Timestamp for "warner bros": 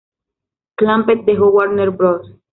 1.51-2.33